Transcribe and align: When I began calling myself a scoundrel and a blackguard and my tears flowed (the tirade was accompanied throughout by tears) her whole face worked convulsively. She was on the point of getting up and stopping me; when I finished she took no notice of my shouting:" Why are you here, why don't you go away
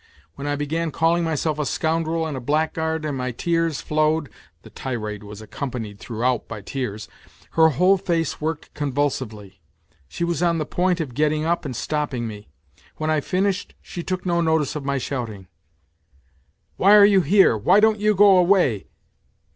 When 0.33 0.47
I 0.47 0.55
began 0.55 0.89
calling 0.89 1.23
myself 1.23 1.59
a 1.59 1.63
scoundrel 1.67 2.25
and 2.25 2.35
a 2.35 2.39
blackguard 2.41 3.05
and 3.05 3.15
my 3.15 3.29
tears 3.31 3.81
flowed 3.81 4.29
(the 4.63 4.71
tirade 4.71 5.21
was 5.21 5.43
accompanied 5.43 5.99
throughout 5.99 6.47
by 6.47 6.61
tears) 6.61 7.07
her 7.51 7.69
whole 7.69 7.99
face 7.99 8.41
worked 8.41 8.73
convulsively. 8.73 9.61
She 10.07 10.23
was 10.23 10.41
on 10.41 10.57
the 10.57 10.65
point 10.65 11.01
of 11.01 11.13
getting 11.13 11.45
up 11.45 11.65
and 11.65 11.75
stopping 11.75 12.27
me; 12.27 12.49
when 12.97 13.11
I 13.11 13.21
finished 13.21 13.75
she 13.79 14.01
took 14.01 14.25
no 14.25 14.41
notice 14.41 14.75
of 14.75 14.83
my 14.83 14.97
shouting:" 14.97 15.47
Why 16.77 16.95
are 16.95 17.05
you 17.05 17.21
here, 17.21 17.55
why 17.55 17.79
don't 17.79 17.99
you 17.99 18.15
go 18.15 18.37
away 18.39 18.87